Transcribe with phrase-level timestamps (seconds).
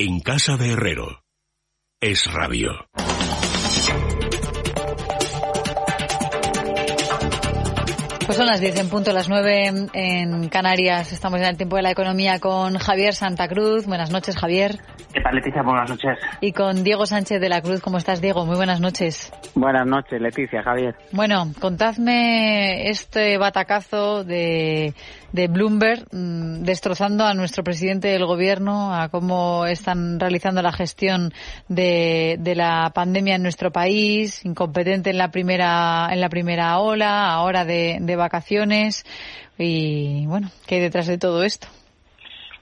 [0.00, 1.24] En casa de Herrero.
[2.00, 2.70] Es radio.
[8.28, 11.14] Pues son las 10 en punto, las 9 en Canarias.
[11.14, 13.86] Estamos en el tiempo de la economía con Javier Santa Cruz.
[13.86, 14.78] Buenas noches, Javier.
[15.14, 15.62] ¿Qué tal, Leticia?
[15.62, 16.18] Buenas noches.
[16.42, 17.80] Y con Diego Sánchez de la Cruz.
[17.80, 18.44] ¿Cómo estás, Diego?
[18.44, 19.32] Muy buenas noches.
[19.54, 20.94] Buenas noches, Leticia, Javier.
[21.12, 24.92] Bueno, contadme este batacazo de,
[25.32, 31.32] de Bloomberg mm, destrozando a nuestro presidente del gobierno, a cómo están realizando la gestión
[31.68, 37.32] de, de la pandemia en nuestro país, incompetente en la primera, en la primera ola,
[37.32, 39.04] ahora de, de vacaciones.
[39.56, 41.68] Y bueno, ¿qué hay detrás de todo esto?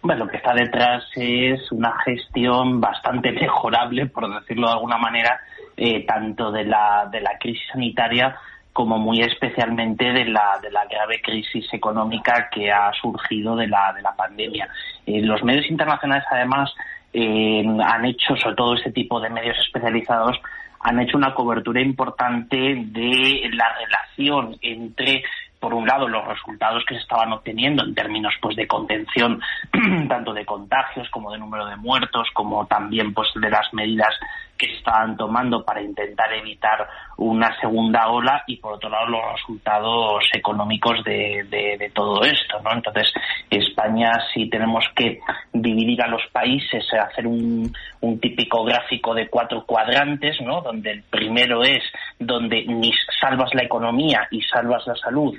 [0.02, 5.40] Bueno, lo que está detrás es una gestión bastante mejorable, por decirlo de alguna manera,
[5.76, 8.36] eh, tanto de la, de la crisis sanitaria
[8.72, 13.94] como muy especialmente de la, de la grave crisis económica que ha surgido de la,
[13.94, 14.68] de la pandemia.
[15.06, 16.74] Eh, los medios internacionales, además,
[17.14, 20.36] eh, han hecho, sobre todo este tipo de medios especializados,
[20.80, 25.24] han hecho una cobertura importante de la relación entre
[25.66, 29.40] por un lado los resultados que se estaban obteniendo en términos pues de contención
[30.08, 34.14] tanto de contagios como de número de muertos como también pues de las medidas
[34.56, 40.24] que estaban tomando para intentar evitar una segunda ola y por otro lado los resultados
[40.34, 43.12] económicos de, de, todo esto no entonces
[43.50, 45.20] España si tenemos que
[45.52, 51.02] dividir a los países hacer un, un típico gráfico de cuatro cuadrantes no donde el
[51.04, 51.82] primero es
[52.18, 55.34] donde ni salvas la economía y salvas la salud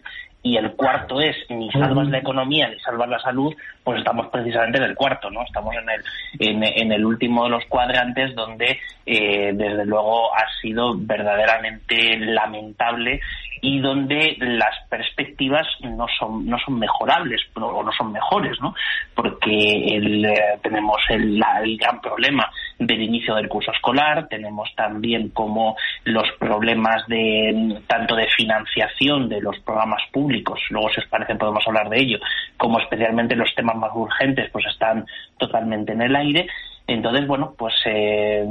[0.47, 3.53] y el cuarto es ni salvas la economía ni salvas la salud,
[3.83, 5.43] pues estamos precisamente en el cuarto, ¿no?
[5.43, 10.95] Estamos en el, en, el último de los cuadrantes donde, eh, desde luego, ha sido
[10.97, 13.19] verdaderamente lamentable
[13.61, 18.73] y donde las perspectivas no son no son mejorables o no son mejores no
[19.15, 22.49] porque el, eh, tenemos el, el, gran problema
[22.79, 29.41] del inicio del curso escolar tenemos también como los problemas de tanto de financiación de
[29.41, 32.19] los programas públicos luego si os parece podemos hablar de ello
[32.57, 35.05] como especialmente los temas más urgentes pues están
[35.37, 36.47] totalmente en el aire
[36.87, 38.45] entonces, bueno, pues eh,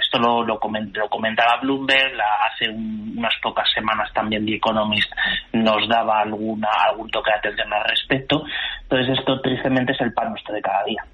[0.00, 5.10] esto lo, lo, comentaba Bloomberg, hace unas pocas semanas también The Economist
[5.52, 8.44] nos daba alguna algún toque de atención al respecto.
[8.82, 11.04] Entonces, esto tristemente es el pan nuestro de cada día.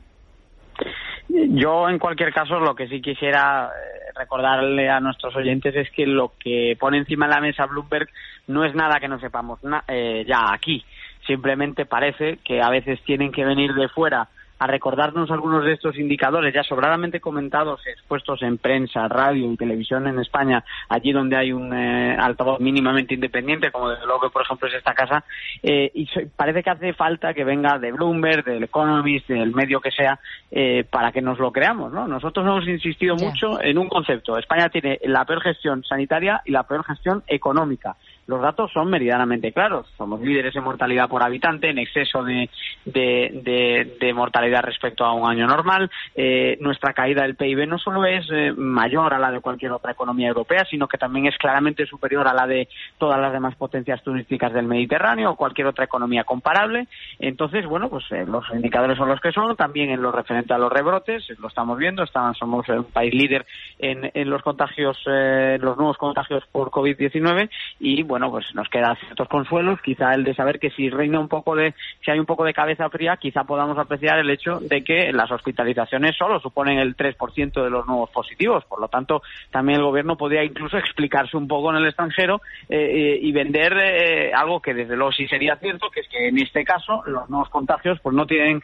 [1.29, 6.07] Yo, en cualquier caso, lo que sí quisiera eh, recordarle a nuestros oyentes es que
[6.07, 8.09] lo que pone encima de la mesa Bloomberg
[8.47, 10.83] no es nada que no sepamos eh, ya aquí.
[11.27, 14.29] Simplemente parece que a veces tienen que venir de fuera
[14.59, 20.07] a recordarnos algunos de estos indicadores ya sobradamente comentados, expuestos en prensa, radio y televisión
[20.07, 24.43] en España, allí donde hay un eh, altavoz mínimamente independiente, como desde luego que por
[24.43, 25.25] ejemplo es esta casa,
[25.63, 29.91] eh, y parece que hace falta que venga de Bloomberg, del Economist, del medio que
[29.91, 30.19] sea,
[30.51, 31.93] eh, para que nos lo creamos.
[31.93, 32.07] ¿no?
[32.07, 34.39] Nosotros hemos insistido mucho en un concepto.
[34.39, 39.53] España tiene la peor gestión sanitaria y la peor gestión económica los datos son meridianamente
[39.53, 39.87] claros.
[39.97, 42.49] Somos líderes en mortalidad por habitante, en exceso de,
[42.85, 45.91] de, mortalidad respecto a un año normal.
[46.15, 49.93] Eh, nuestra caída del PIB no solo es eh, mayor a la de cualquier otra
[49.93, 54.03] economía europea, sino que también es claramente superior a la de todas las demás potencias
[54.03, 56.87] turísticas del Mediterráneo o cualquier otra economía comparable.
[57.19, 60.59] Entonces, bueno, pues eh, los indicadores son los que son, también en lo referente a
[60.59, 63.45] los rebrotes, lo estamos viendo, estamos, somos un país líder
[63.79, 70.15] en, los contagios, los nuevos contagios por COVID-19 y, pues nos quedan ciertos consuelos, quizá
[70.15, 72.89] el de saber que si reina un poco de, si hay un poco de cabeza
[72.89, 77.71] fría, quizá podamos apreciar el hecho de que las hospitalizaciones solo suponen el 3% de
[77.71, 81.77] los nuevos positivos, por lo tanto, también el gobierno podría incluso explicarse un poco en
[81.77, 86.01] el extranjero eh, eh, y vender eh, algo que desde luego sí sería cierto, que
[86.01, 88.63] es que en este caso los nuevos contagios pues no tienen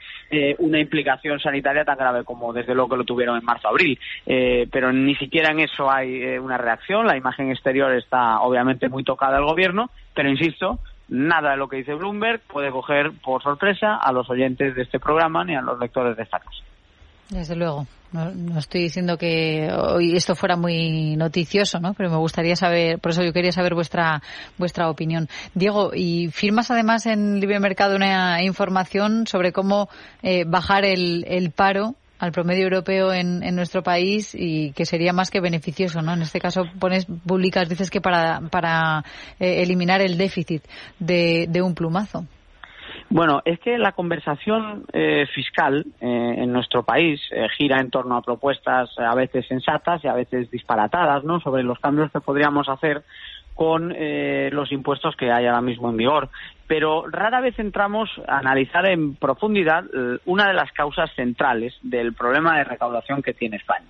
[0.58, 3.98] una implicación sanitaria tan grave como desde luego que lo tuvieron en marzo-abril,
[4.70, 9.39] pero ni siquiera en eso hay una reacción, la imagen exterior está obviamente muy tocada
[9.40, 10.78] el gobierno, pero insisto,
[11.08, 15.00] nada de lo que dice Bloomberg puede coger por sorpresa a los oyentes de este
[15.00, 16.64] programa ni a los lectores de esta casa.
[17.30, 17.86] Desde luego.
[18.12, 21.94] No, estoy diciendo que hoy esto fuera muy noticioso, ¿no?
[21.94, 24.20] Pero me gustaría saber, por eso yo quería saber vuestra
[24.58, 25.28] vuestra opinión.
[25.54, 29.88] Diego, y firmas además en Libre Mercado una información sobre cómo
[30.22, 35.12] eh, bajar el, el paro al promedio europeo en, en, nuestro país y que sería
[35.12, 36.12] más que beneficioso, ¿no?
[36.12, 39.02] En este caso pones públicas, dices que para, para
[39.40, 40.62] eh, eliminar el déficit
[40.98, 42.26] de, de, un plumazo.
[43.08, 47.20] Bueno, es que la conversación eh, fiscal eh, en nuestro país
[47.56, 51.40] gira en torno a propuestas a veces sensatas y a veces disparatadas, ¿no?
[51.40, 53.02] Sobre los cambios que podríamos hacer
[53.60, 56.30] con eh, los impuestos que hay ahora mismo en vigor.
[56.66, 62.14] Pero rara vez entramos a analizar en profundidad eh, una de las causas centrales del
[62.14, 63.84] problema de recaudación que tiene España.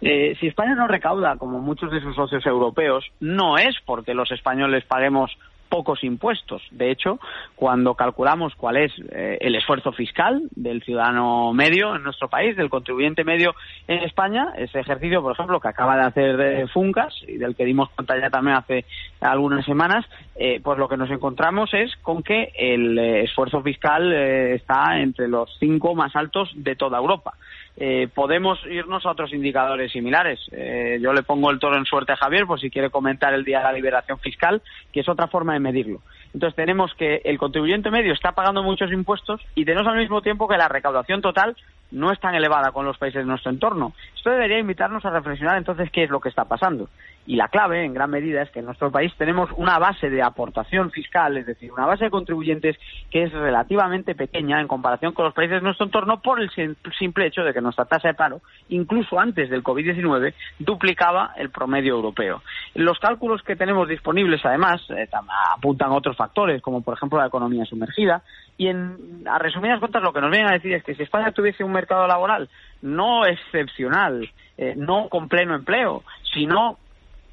[0.00, 4.32] Eh, si España no recauda, como muchos de sus socios europeos, no es porque los
[4.32, 5.30] españoles paguemos
[5.72, 6.60] pocos impuestos.
[6.70, 7.18] De hecho,
[7.56, 12.68] cuando calculamos cuál es eh, el esfuerzo fiscal del ciudadano medio en nuestro país, del
[12.68, 13.54] contribuyente medio
[13.88, 17.64] en España, ese ejercicio, por ejemplo, que acaba de hacer eh, Funcas y del que
[17.64, 18.84] dimos cuenta ya también hace
[19.22, 20.04] algunas semanas,
[20.36, 25.56] eh, pues lo que nos encontramos es con que el esfuerzo fiscal está entre los
[25.58, 27.32] cinco más altos de toda Europa.
[27.76, 30.38] Eh, podemos irnos a otros indicadores similares.
[30.52, 33.44] Eh, yo le pongo el toro en suerte a Javier por si quiere comentar el
[33.44, 34.60] día de la liberación fiscal,
[34.92, 36.00] que es otra forma de medirlo.
[36.34, 40.48] Entonces tenemos que el contribuyente medio está pagando muchos impuestos y tenemos al mismo tiempo
[40.48, 41.56] que la recaudación total
[41.92, 43.92] no es tan elevada con los países de nuestro entorno.
[44.16, 46.88] Esto debería invitarnos a reflexionar entonces qué es lo que está pasando.
[47.24, 50.22] Y la clave, en gran medida, es que en nuestro país tenemos una base de
[50.22, 52.76] aportación fiscal, es decir, una base de contribuyentes
[53.10, 56.50] que es relativamente pequeña en comparación con los países de nuestro entorno por el
[56.98, 61.94] simple hecho de que nuestra tasa de paro, incluso antes del COVID-19, duplicaba el promedio
[61.94, 62.42] europeo.
[62.74, 65.06] Los cálculos que tenemos disponibles, además, eh,
[65.54, 68.22] apuntan a otros factores, como por ejemplo la economía sumergida,
[68.56, 71.32] y en, a resumidas cuentas lo que nos vienen a decir es que si España
[71.32, 72.48] tuviese un mercado laboral
[72.80, 76.02] no excepcional, eh, no con pleno empleo,
[76.32, 76.78] sino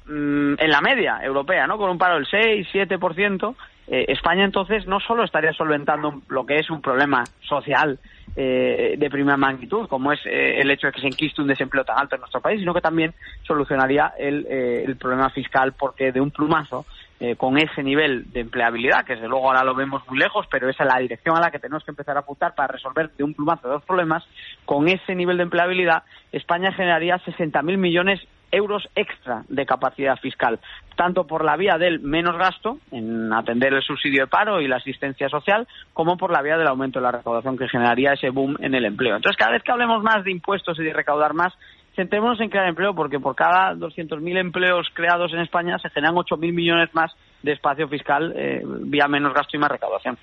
[0.06, 1.78] mm, en la media europea, ¿no?
[1.78, 3.54] Con un paro del 6, 7%,
[3.88, 7.98] eh, España entonces no solo estaría solventando lo que es un problema social
[8.36, 11.84] eh, de primera magnitud, como es eh, el hecho de que se enquiste un desempleo
[11.84, 16.20] tan alto en nuestro país, sino que también solucionaría el, el problema fiscal porque de
[16.20, 16.86] un plumazo
[17.36, 20.84] con ese nivel de empleabilidad, que desde luego ahora lo vemos muy lejos, pero esa
[20.84, 23.34] es la dirección a la que tenemos que empezar a apuntar para resolver de un
[23.34, 24.24] plumazo dos problemas,
[24.64, 30.58] con ese nivel de empleabilidad, España generaría 60.000 millones euros extra de capacidad fiscal,
[30.96, 34.76] tanto por la vía del menos gasto en atender el subsidio de paro y la
[34.76, 38.56] asistencia social, como por la vía del aumento de la recaudación que generaría ese boom
[38.60, 39.16] en el empleo.
[39.16, 41.52] Entonces, cada vez que hablemos más de impuestos y de recaudar más,
[41.96, 46.52] centrémonos en crear empleo, porque por cada 200.000 empleos creados en España se generan 8.000
[46.52, 47.12] millones más
[47.42, 50.16] de espacio fiscal eh, vía menos gasto y más recaudación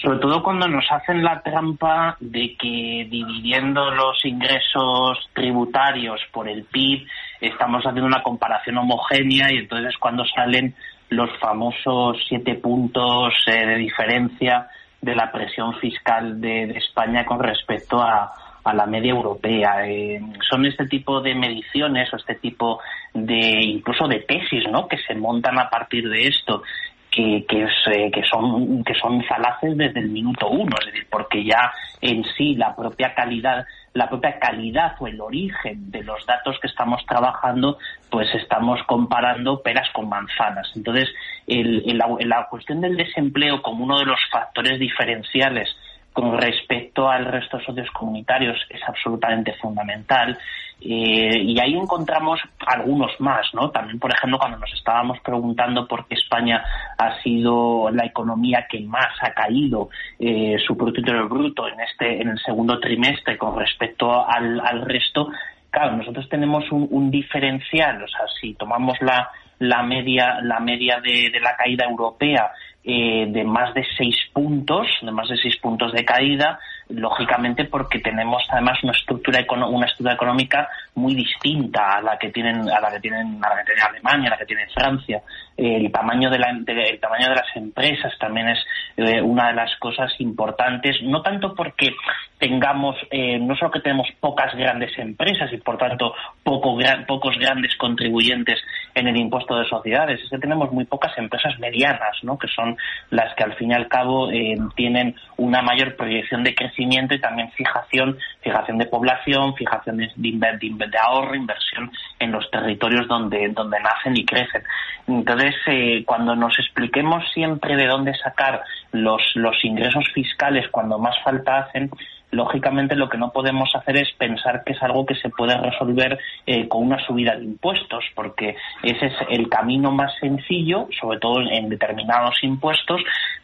[0.00, 6.64] sobre todo cuando nos hacen la trampa de que dividiendo los ingresos tributarios por el
[6.64, 7.06] PIB
[7.40, 10.74] estamos haciendo una comparación homogénea y entonces cuando salen
[11.10, 14.68] los famosos siete puntos eh, de diferencia
[15.00, 18.32] de la presión fiscal de, España con respecto a,
[18.74, 19.88] la media europea.
[19.88, 22.80] Eh, son este tipo de mediciones o este tipo
[23.14, 24.86] de incluso de tesis ¿no?
[24.86, 26.62] que se montan a partir de esto
[27.10, 31.44] que, que, eh, que, son, que son falaces desde el minuto uno, es decir, porque
[31.44, 36.56] ya en sí la propia calidad la propia calidad o el origen de los datos
[36.60, 37.78] que estamos trabajando,
[38.10, 40.70] pues estamos comparando peras con manzanas.
[40.76, 41.08] Entonces,
[41.48, 45.74] el, la cuestión del desempleo como uno de los factores diferenciales
[46.18, 50.36] con respecto al resto de socios comunitarios es absolutamente fundamental.
[50.80, 53.70] Eh, y ahí encontramos algunos más, ¿no?
[53.70, 56.64] También, por ejemplo, cuando nos estábamos preguntando por qué España
[56.98, 62.30] ha sido la economía que más ha caído eh, su Producto Bruto en este en
[62.30, 65.28] el segundo trimestre con respecto al, resto,
[65.70, 69.30] claro, nosotros tenemos un, diferencial, o sea, si tomamos la,
[69.60, 72.50] la media la media de la caída europea
[72.84, 76.58] eh, de más de seis puntos, de más de seis puntos de caída,
[76.88, 82.68] lógicamente porque tenemos además una estructura una estructura económica muy distinta a la que tienen
[82.68, 85.22] a la que tienen a la que tiene Alemania, a la que tiene Francia.
[85.56, 88.58] el tamaño de la el tamaño de las empresas también es
[88.96, 91.94] eh, una de las cosas importantes, no tanto porque
[92.38, 97.76] tengamos eh, no solo que tenemos pocas grandes empresas y por tanto poco pocos grandes
[97.76, 98.60] contribuyentes
[98.94, 102.38] en el impuesto de sociedades, es que tenemos muy pocas empresas medianas, ¿no?
[102.38, 102.76] que son
[103.10, 107.20] las que al fin y al cabo eh, tienen una mayor proyección de crecimiento y
[107.20, 113.80] también fijación, fijación de población, fijación de, de, ahorro, inversión en los territorios donde, donde
[113.80, 114.62] nacen y crecen.
[115.06, 121.16] Entonces, eh, cuando nos expliquemos siempre de dónde sacar los, los ingresos fiscales cuando más
[121.24, 121.90] falta hacen,
[122.30, 126.18] lógicamente lo que no podemos hacer es pensar que es algo que se puede resolver
[126.46, 131.40] eh, con una subida de impuestos, porque ese es el camino más sencillo, sobre todo
[131.40, 133.02] en determinados impuestos,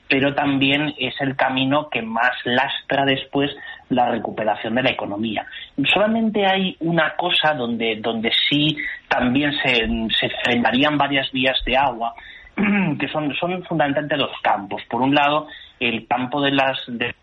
[0.09, 3.51] pero también es el camino que más lastra después
[3.89, 5.47] la recuperación de la economía.
[5.93, 8.77] Solamente hay una cosa donde, donde sí
[9.09, 9.87] también se,
[10.19, 12.15] se frenarían varias vías de agua,
[12.99, 14.83] que son, son fundamentalmente dos campos.
[14.89, 15.49] Por un lado,
[15.81, 16.79] el campo de las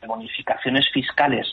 [0.05, 1.47] bonificaciones fiscales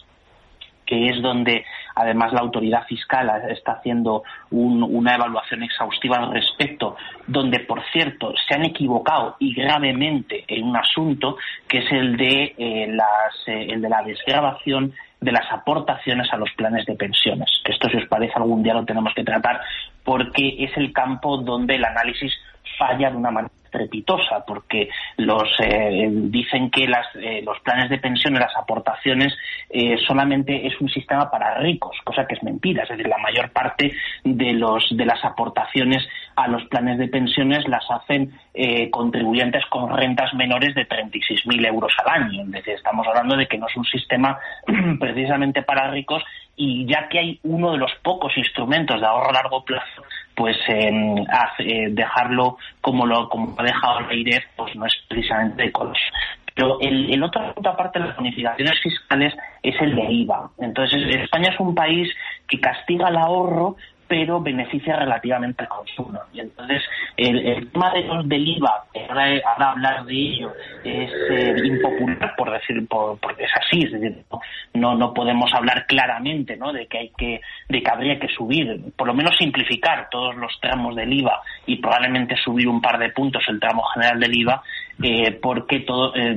[0.89, 1.67] que es donde
[1.99, 8.55] además la autoridad fiscal está haciendo una evaluación exhaustiva al respecto, donde por cierto se
[8.55, 11.37] han equivocado y gravemente en un asunto
[11.67, 16.37] que es el de, eh, las, eh, el de la desgrabación de las aportaciones a
[16.37, 19.61] los planes de pensiones, que esto si os parece algún día lo tenemos que tratar
[20.05, 22.33] porque es el campo donde el análisis
[22.79, 27.99] falla de una manera estrepitosa, porque los eh, dicen que las, eh, los planes de
[27.99, 29.35] pensión y las aportaciones
[29.69, 32.83] eh, solamente es un sistema para ricos, cosa que es mentira.
[32.85, 33.93] Es decir, la mayor parte
[34.25, 36.07] de, los, de las aportaciones
[36.39, 38.33] a los planes de pensiones las hacen
[38.91, 42.43] contribuyentes con rentas menores de 36.000 euros al año.
[42.45, 44.39] Es decir, estamos hablando de que no es un sistema
[45.01, 46.23] precisamente para ricos
[46.57, 50.03] y ya que hay uno de los pocos instrumentos de ahorro a largo plazo
[50.35, 55.73] pues eh, dejarlo como lo como ha dejado el aire pues no es precisamente de
[55.73, 55.97] color.
[56.55, 60.51] Pero el, el otro punto aparte de las bonificaciones fiscales es el de IVA.
[60.59, 62.09] Entonces España es un país
[62.49, 63.77] que castiga el ahorro
[64.09, 66.19] pero beneficia relativamente al consumo.
[66.33, 66.83] Y entonces,
[67.17, 72.87] el, tema de los del IVA, ahora, hablar de ello es eh, impopular, por decir,
[72.89, 74.25] porque es así, es decir,
[74.75, 76.73] no, no podemos hablar claramente ¿no?
[76.73, 80.59] de que hay que, de que habría que subir, por lo menos simplificar todos los
[80.61, 84.63] tramos del IVA y probablemente subir un par de puntos el tramo general del IVA,
[85.03, 86.35] eh, porque todo, eh,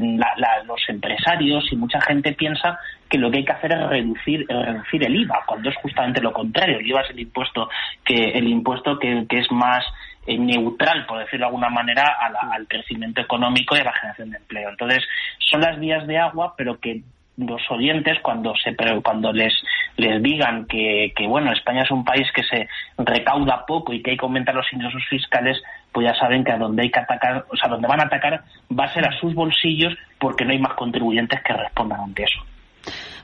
[0.66, 5.04] los empresarios y mucha gente piensa que lo que hay que hacer es reducir, reducir
[5.04, 6.78] el IVA, cuando es justamente lo contrario.
[6.78, 7.70] El IVA es el impuesto
[8.06, 9.84] que, el impuesto que, es más
[10.28, 12.18] eh, neutral, por decirlo de alguna manera,
[12.54, 14.70] al crecimiento económico y a la generación de empleo.
[14.70, 15.04] Entonces,
[15.40, 17.02] son las vías de agua, pero que
[17.38, 19.54] los oyentes cuando se cuando les
[19.98, 24.12] les digan que, que bueno España es un país que se recauda poco y que
[24.12, 25.62] hay que aumentar los ingresos fiscales
[25.92, 28.44] pues ya saben que a donde hay que atacar o sea donde van a atacar
[28.78, 32.42] va a ser a sus bolsillos porque no hay más contribuyentes que respondan ante eso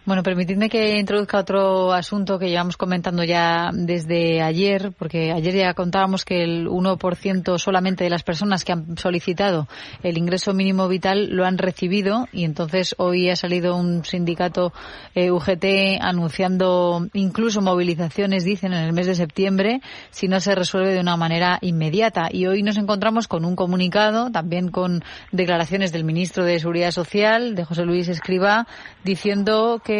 [0.07, 5.73] bueno, permitidme que introduzca otro asunto que llevamos comentando ya desde ayer, porque ayer ya
[5.73, 9.67] contábamos que el 1% solamente de las personas que han solicitado
[10.03, 14.71] el ingreso mínimo vital lo han recibido y entonces hoy ha salido un sindicato
[15.13, 20.93] eh, UGT anunciando incluso movilizaciones, dicen, en el mes de septiembre si no se resuelve
[20.93, 22.29] de una manera inmediata.
[22.31, 27.55] Y hoy nos encontramos con un comunicado, también con declaraciones del ministro de Seguridad Social,
[27.55, 28.67] de José Luis Escriba,
[29.03, 29.96] diciendo que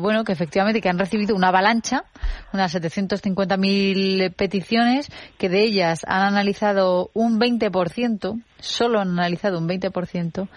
[0.00, 2.04] bueno, que efectivamente que han recibido una avalancha,
[2.52, 5.08] unas 750.000 peticiones,
[5.38, 10.48] que de ellas han analizado un 20%, solo han analizado un 20%,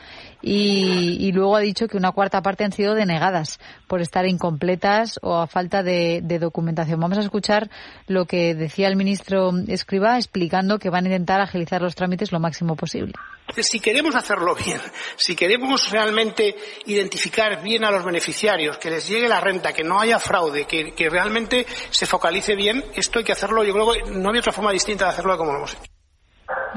[0.41, 5.19] y, y luego ha dicho que una cuarta parte han sido denegadas por estar incompletas
[5.23, 6.99] o a falta de, de documentación.
[6.99, 7.69] Vamos a escuchar
[8.07, 12.39] lo que decía el ministro Escriba explicando que van a intentar agilizar los trámites lo
[12.39, 13.13] máximo posible.
[13.57, 14.79] Si queremos hacerlo bien,
[15.15, 19.99] si queremos realmente identificar bien a los beneficiarios, que les llegue la renta, que no
[19.99, 24.11] haya fraude, que, que realmente se focalice bien, esto hay que hacerlo, yo creo que
[24.11, 25.94] no hay otra forma distinta de hacerlo como lo hemos hecho.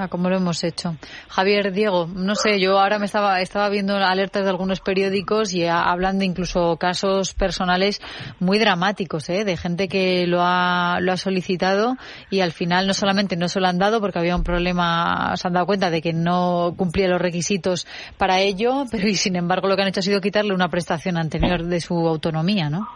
[0.01, 0.95] Ah, como lo hemos hecho.
[1.29, 5.67] Javier, Diego, no sé, yo ahora me estaba, estaba viendo alertas de algunos periódicos y
[5.67, 8.01] hablando incluso casos personales
[8.39, 9.45] muy dramáticos, ¿eh?
[9.45, 11.97] de gente que lo ha, lo ha solicitado
[12.31, 15.49] y al final no solamente no se lo han dado porque había un problema, se
[15.49, 17.85] han dado cuenta de que no cumplía los requisitos
[18.19, 21.19] para ello, pero y sin embargo lo que han hecho ha sido quitarle una prestación
[21.19, 22.87] anterior de su autonomía, ¿no?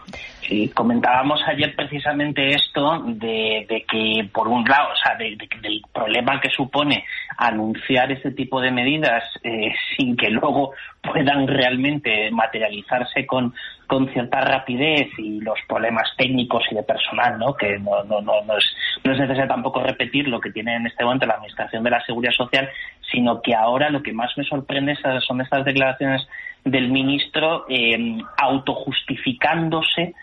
[0.47, 5.37] Sí, comentábamos ayer precisamente esto de, que, por un lado, o sea, del
[5.93, 6.92] problema que supone
[7.37, 13.53] anunciar ese tipo de medidas eh, sin que luego puedan realmente materializarse con,
[13.87, 17.53] con cierta rapidez y los problemas técnicos y de personal, ¿no?
[17.53, 18.65] que no, no, no, no, es,
[19.03, 22.05] no es necesario tampoco repetir lo que tiene en este momento la Administración de la
[22.05, 22.69] Seguridad Social,
[23.11, 24.95] sino que ahora lo que más me sorprende
[25.25, 26.27] son estas declaraciones
[26.63, 30.15] del ministro eh, autojustificándose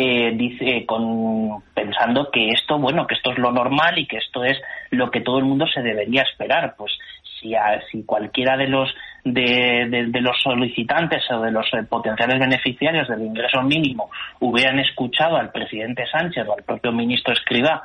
[0.00, 4.44] eh, dice con pensando que esto bueno que esto es lo normal y que esto
[4.44, 4.56] es
[4.90, 6.92] lo que todo el mundo se debería esperar pues
[7.40, 7.54] si
[7.90, 13.22] si cualquiera de los de, de, los solicitantes o de los eh, potenciales beneficiarios del
[13.22, 17.82] ingreso mínimo hubieran escuchado al presidente Sánchez o al propio ministro Escribá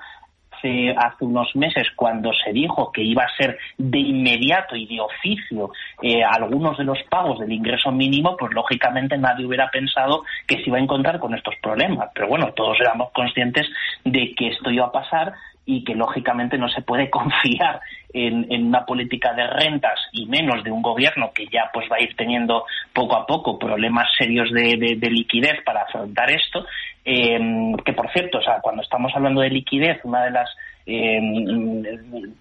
[0.98, 5.72] hace, unos meses cuando se dijo que iba a ser de inmediato y de oficio
[6.02, 10.70] eh, algunos de los pagos del ingreso mínimo, pues lógicamente nadie hubiera pensado que se
[10.70, 12.10] iba a encontrar con estos problemas.
[12.14, 13.68] Pero bueno, todos éramos conscientes
[14.04, 15.34] de que esto iba a pasar
[15.66, 17.82] y que lógicamente no se puede confiar
[18.14, 22.02] en, una política de rentas y menos de un gobierno que ya pues va a
[22.02, 26.66] ir teniendo poco a poco problemas serios de, liquidez para afrontar esto
[27.06, 27.40] eh,
[27.86, 30.50] que por cierto o sea cuando estamos hablando de liquidez una de las
[30.86, 31.22] eh,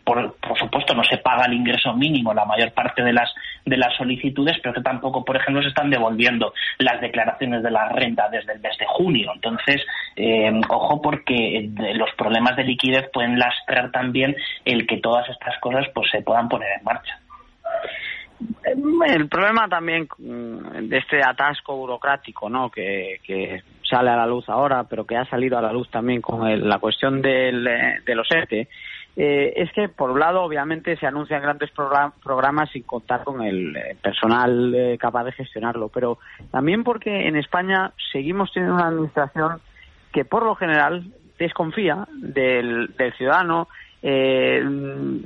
[0.04, 3.32] por, supuesto no se paga el ingreso mínimo la mayor parte de las
[3.64, 7.88] de las solicitudes, pero que tampoco, por ejemplo, se están devolviendo las declaraciones de la
[7.88, 9.30] renta desde el mes de junio.
[9.34, 9.82] Entonces,
[10.16, 15.86] eh, ojo porque los problemas de liquidez pueden lastrar también el que todas estas cosas
[15.94, 17.18] pues se puedan poner en marcha.
[19.06, 22.70] El problema también mm, de este atasco burocrático, ¿no?
[22.70, 23.20] Que,
[23.92, 26.78] sale a la luz ahora, pero que ha salido a la luz también con la
[26.78, 27.62] cuestión del,
[28.06, 28.66] de los ERTE,
[29.14, 33.76] eh, es que, por un lado, obviamente se anuncian grandes programas sin contar con el
[33.76, 36.18] eh, personal eh, capaz de gestionarlo, pero
[36.50, 39.60] también porque en España seguimos teniendo una administración
[40.10, 41.04] que, por lo general,
[41.38, 43.68] desconfía del ciudadano,
[44.04, 44.60] eh,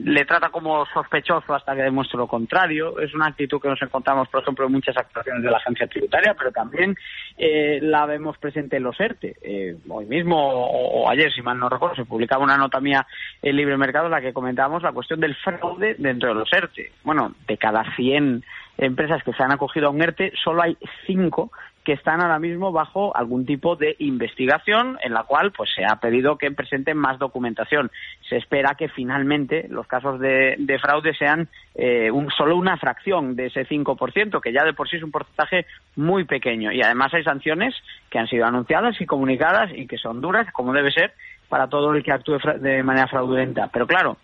[0.05, 3.01] le trata como sospechoso hasta que demuestre lo contrario.
[3.01, 6.35] Es una actitud que nos encontramos, por ejemplo, en muchas actuaciones de la agencia tributaria,
[6.35, 6.95] pero también
[7.39, 9.37] eh, la vemos presente en los ERTE.
[9.43, 13.07] Eh, hoy mismo o, ayer, si mal no recuerdo, se publicaba una nota mía
[13.41, 16.93] en Libre Mercado en la que comentábamos la cuestión del fraude dentro de los ERTE.
[17.03, 18.45] Bueno, de cada 100
[18.79, 21.51] empresas que se han acogido a un ERTE, solo hay cinco
[21.87, 26.01] que están ahora mismo bajo algún tipo de investigación en la cual pues se ha
[26.01, 27.93] pedido que presenten más documentación.
[28.29, 33.69] Se espera que finalmente los casos de, fraude sean eh, solo una fracción de ese
[33.69, 35.65] 5%, que ya de por sí es un porcentaje
[35.95, 36.73] muy pequeño.
[36.73, 37.73] Y además hay sanciones
[38.11, 41.13] que han sido anunciadas y comunicadas y que son duras, como debe ser,
[41.49, 43.71] para todo el que actúe de manera fraudulenta.
[43.73, 44.17] Pero claro,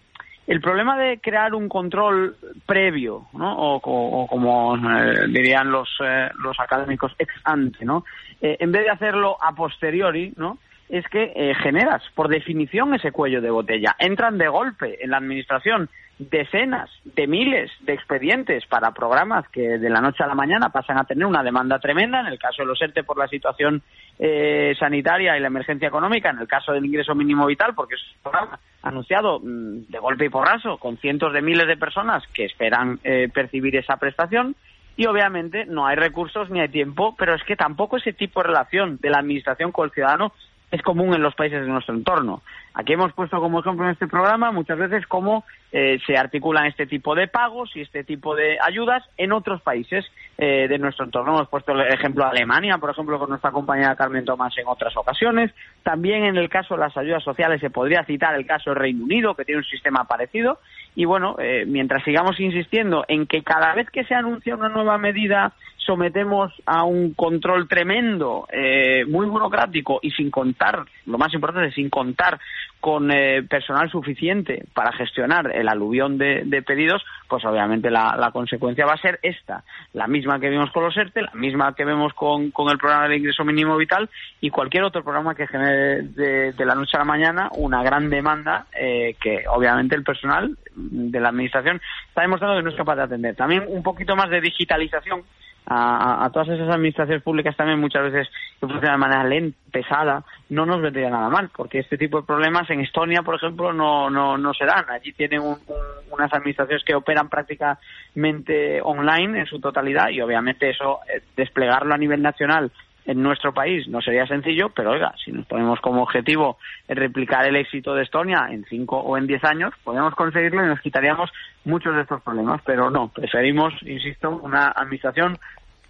[0.47, 3.55] el problema de crear un control previo, ¿no?
[3.57, 8.05] o, como eh, dirían los, eh, los académicos ex ante, ¿no?
[8.41, 10.59] Eh, en vez de hacerlo a posteriori, ¿no?
[10.89, 13.97] es que generas por definición ese cuello de botella.
[13.99, 15.89] Entran de golpe en la administración
[16.31, 20.99] decenas de miles de expedientes para programas que de la noche a la mañana pasan
[20.99, 23.83] a tener una demanda tremenda, en el caso de los ERTE por la situación
[24.19, 28.03] eh, sanitaria y la emergencia económica, en el caso del ingreso mínimo vital, porque es
[28.17, 32.45] un programa anunciado mm, de golpe y porrazo con cientos de miles de personas que
[32.45, 34.57] esperan eh, percibir esa prestación.
[34.97, 38.49] Y obviamente no hay recursos ni hay tiempo, pero es que tampoco ese tipo de
[38.49, 40.33] relación de la administración con el ciudadano
[40.71, 42.43] es común en los países de nuestro entorno.
[42.75, 46.87] Aquí hemos puesto como ejemplo en este programa muchas veces cómo eh, se articulan este
[46.87, 50.07] tipo de pagos y este tipo de ayudas en otros países
[50.39, 51.35] eh, de nuestro entorno.
[51.35, 54.97] Hemos puesto el ejemplo de Alemania, por ejemplo, con nuestra compañera Carmen Tomás en otras
[54.97, 55.51] ocasiones.
[55.83, 59.05] También en el caso de las ayudas sociales se podría citar el caso del Reino
[59.05, 60.59] Unido, que tiene un sistema parecido.
[60.95, 64.99] Y bueno, eh, mientras sigamos insistiendo en que cada vez que se anuncia una nueva
[64.99, 65.53] medida
[65.85, 71.91] sometemos a un control tremendo, eh, muy burocrático y sin contar, lo más importante, sin
[71.91, 72.39] contar
[72.83, 78.95] con eh, personal suficiente para gestionar el aluvión de, pedidos, pues obviamente la, consecuencia va
[78.95, 82.51] a ser esta, la misma que vimos con los ERTE, la misma que vemos con,
[82.51, 86.75] con el programa de ingreso mínimo vital y cualquier otro programa que genere de, la
[86.75, 91.81] noche a la mañana una gran demanda eh, que obviamente el personal de la administración
[92.09, 93.37] está demostrando que no es capaz de atender.
[93.37, 95.23] También un poquito más de digitalización
[95.67, 98.29] a, todas esas administraciones públicas también muchas veces
[98.61, 102.27] que funcionan de manera lenta, pesada, no nos vendría nada mal, porque este tipo de
[102.27, 104.91] problemas en Estonia, por ejemplo, no, no, no se dan.
[104.91, 111.23] Allí tienen unas administraciones que operan prácticamente online en su totalidad y obviamente eso, eh,
[111.37, 112.71] desplegarlo a nivel nacional
[113.05, 117.57] en nuestro país no sería sencillo, pero oiga, si nos ponemos como objetivo replicar el
[117.57, 121.31] éxito de Estonia en cinco o en diez años, podemos conseguirlo y nos quitaríamos
[121.65, 125.39] muchos de estos problemas, pero no, preferimos, insisto, una administración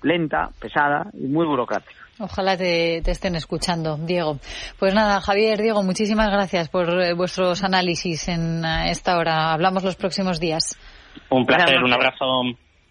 [0.03, 2.03] lenta, pesada y muy burocrática.
[2.19, 4.39] Ojalá te, estén escuchando, Diego.
[4.79, 9.53] Pues nada, Javier, Diego, muchísimas gracias por eh, vuestros análisis en eh, esta hora.
[9.53, 10.79] Hablamos los próximos días.
[11.31, 12.43] Un placer, un abrazo.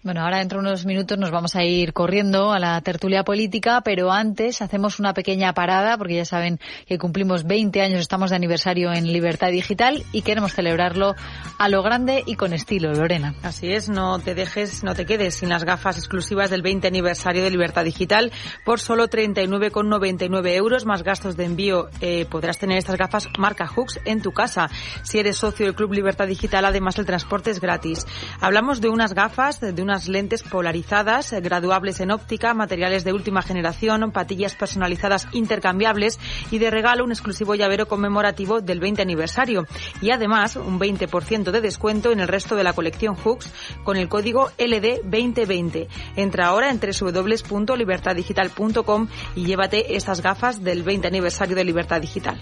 [0.03, 3.81] Bueno, ahora dentro de unos minutos nos vamos a ir corriendo a la tertulia política,
[3.81, 8.35] pero antes hacemos una pequeña parada porque ya saben que cumplimos 20 años, estamos de
[8.35, 11.13] aniversario en Libertad Digital y queremos celebrarlo
[11.59, 13.35] a lo grande y con estilo, Lorena.
[13.43, 17.43] Así es, no te dejes, no te quedes sin las gafas exclusivas del 20 aniversario
[17.43, 18.31] de Libertad Digital
[18.65, 21.89] por solo 39,99 euros más gastos de envío.
[22.01, 24.67] Eh, podrás tener estas gafas marca Hooks en tu casa.
[25.03, 28.07] Si eres socio del Club Libertad Digital, además el transporte es gratis.
[28.39, 33.11] Hablamos de unas gafas, de una unas lentes polarizadas, eh, graduables en óptica, materiales de
[33.11, 36.17] última generación, patillas personalizadas intercambiables
[36.49, 39.67] y de regalo un exclusivo llavero conmemorativo del 20 aniversario.
[40.01, 43.51] Y además un 20% de descuento en el resto de la colección Hooks
[43.83, 45.89] con el código LD2020.
[46.15, 52.39] Entra ahora en www.libertaddigital.com y llévate estas gafas del 20 aniversario de Libertad Digital.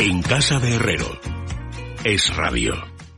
[0.00, 1.35] En casa de Herrero
[2.06, 2.95] es radio.